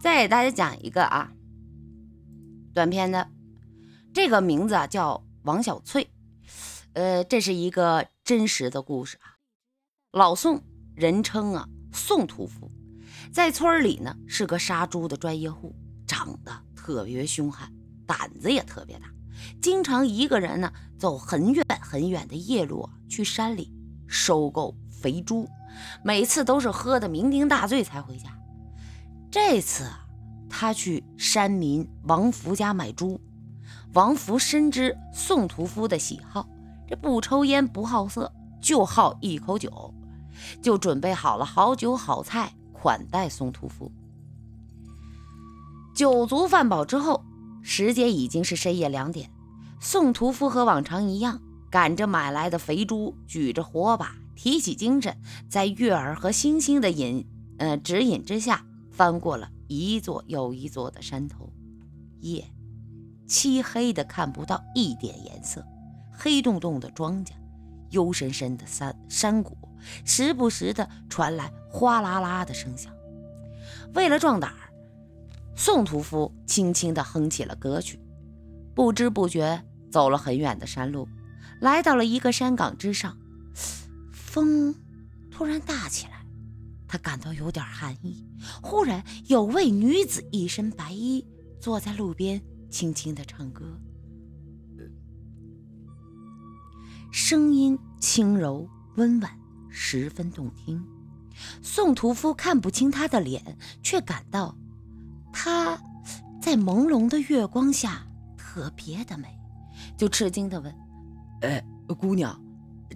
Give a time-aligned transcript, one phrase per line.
[0.00, 1.30] 再给大家讲一个啊，
[2.72, 3.28] 短篇的，
[4.14, 6.08] 这个名字啊叫王小翠，
[6.94, 9.36] 呃，这是一个真实的故事啊。
[10.10, 10.62] 老宋，
[10.94, 12.70] 人称啊宋屠夫，
[13.30, 15.76] 在村里呢是个杀猪的专业户，
[16.06, 17.70] 长得特别凶悍，
[18.06, 19.04] 胆子也特别大，
[19.60, 23.70] 经常一个人呢走很远很远的夜路去山里
[24.08, 25.46] 收购肥猪，
[26.02, 28.34] 每次都是喝得酩酊大醉才回家。
[29.30, 29.88] 这次，
[30.48, 33.20] 他去山民王福家买猪。
[33.92, 36.48] 王福深知宋屠夫的喜好，
[36.88, 39.94] 这不抽烟不好色，就好一口酒，
[40.60, 43.92] 就准备好了好酒好菜款待宋屠夫。
[45.94, 47.24] 酒足饭饱之后，
[47.62, 49.30] 时间已经是深夜两点。
[49.78, 55.16] 宋屠夫和往常一样，赶着买来的肥猪，举着火把，提起精神，
[55.48, 57.24] 在月儿和星星的引
[57.58, 58.64] 呃指引之下。
[59.00, 61.50] 翻过了一座又一座的山头，
[62.18, 62.44] 夜
[63.26, 65.64] 漆黑的看不到一点颜色，
[66.12, 67.30] 黑洞洞的庄稼，
[67.88, 69.56] 幽深深的山山谷，
[70.04, 72.92] 时不时的传来哗啦啦的声响。
[73.94, 74.70] 为了壮胆儿，
[75.56, 77.98] 宋屠夫轻轻地哼起了歌曲，
[78.74, 81.08] 不知不觉走了很远的山路，
[81.58, 83.16] 来到了一个山岗之上，
[84.12, 84.74] 风
[85.30, 86.19] 突然大起来。
[86.90, 88.26] 他感到有点寒意，
[88.60, 91.24] 忽然有位女子一身白衣
[91.60, 93.80] 坐在路边，轻轻的唱歌，
[97.12, 99.30] 声音轻柔温婉，
[99.68, 100.84] 十分动听。
[101.62, 104.58] 宋屠夫看不清她的脸，却感到
[105.32, 105.80] 她
[106.42, 108.04] 在朦胧的月光下
[108.36, 109.28] 特别的美，
[109.96, 110.74] 就吃惊的问
[111.42, 111.64] ：“哎，
[112.00, 112.36] 姑娘，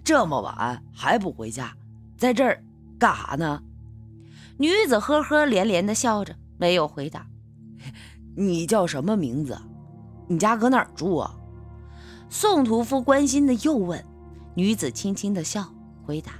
[0.03, 1.73] 这么晚还不回家，
[2.17, 2.61] 在这儿
[2.99, 3.63] 干啥呢？”
[4.57, 7.27] 女子呵呵连连的笑着，没有回答。
[8.35, 9.57] 你叫什么名字？
[10.27, 11.35] 你家搁哪儿住啊？
[12.29, 14.03] 宋屠夫关心的又问。
[14.55, 15.67] 女子轻轻的笑，
[16.05, 16.31] 回答：“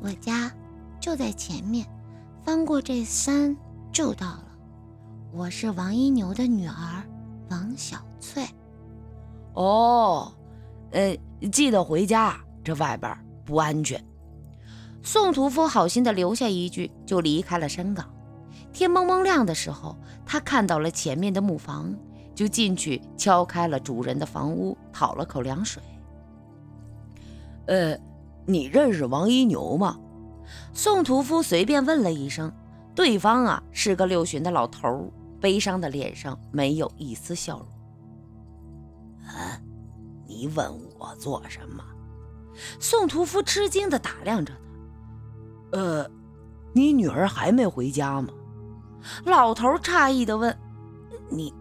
[0.00, 0.50] 我家
[0.98, 1.86] 就在前面，
[2.42, 3.54] 翻过这山
[3.92, 4.46] 就到了。
[5.32, 7.02] 我是王一牛的女儿，
[7.50, 8.42] 王小翠。”
[9.52, 10.32] 哦，
[10.92, 11.16] 呃，
[11.52, 13.14] 记得回家，这外边
[13.44, 14.02] 不安全。
[15.06, 18.10] 宋屠夫好心的留下一句，就离开了山岗。
[18.72, 19.94] 天蒙蒙亮的时候，
[20.24, 21.94] 他看到了前面的木房，
[22.34, 25.82] 就进去敲开了主人的房屋，讨了口凉水。
[27.66, 27.94] 呃，
[28.46, 30.00] 你认识王一牛吗？
[30.72, 32.50] 宋屠夫随便问了一声。
[32.94, 37.66] 对方啊是个六旬的老头，悲伤的脸上没有一丝笑容。
[39.26, 39.60] 啊，
[40.26, 41.84] 你问我做什么？
[42.80, 44.54] 宋屠夫吃惊的打量着。
[45.74, 46.08] 呃，
[46.72, 48.28] 你女儿还没回家吗？
[49.24, 50.56] 老头诧异的问
[51.28, 51.52] ：“你，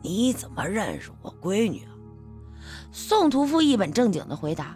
[0.00, 1.92] 你怎么认识我闺女啊？”
[2.90, 4.74] 宋屠夫一本正经的回答：“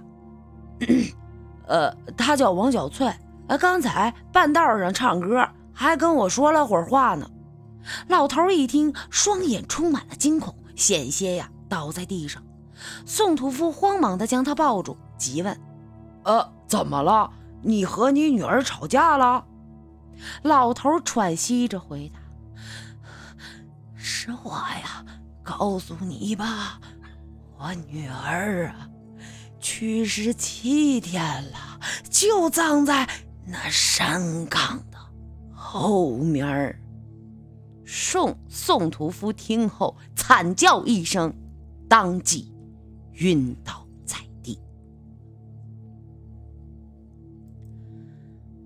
[1.67, 3.11] 呃，她叫王小翠，
[3.59, 7.27] 刚才半道上唱歌，还跟我说了会儿话呢。”
[8.07, 12.43] 老头一听，双眼充满了惊恐，险些呀倒在地上。
[13.07, 15.59] 宋屠夫慌忙的将他抱住，急问
[16.25, 17.33] ：“呃，怎么了？”
[17.63, 19.47] 你和你女儿吵架了？
[20.43, 22.19] 老头喘息着回答
[23.95, 25.05] ：“是我呀，
[25.43, 26.81] 告诉你吧，
[27.57, 28.89] 我女儿啊，
[29.61, 31.81] 去世七天了，
[32.11, 33.09] 就葬在
[33.47, 34.99] 那山岗的
[35.53, 36.79] 后面。”
[37.91, 41.35] 宋宋屠夫听后惨叫一声，
[41.89, 42.53] 当即
[43.15, 43.88] 晕倒。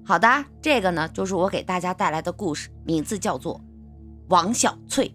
[0.04, 3.54] 好的，这个呢就是我给大家带来的故事，名字叫做
[4.28, 5.08] 《王小翠》。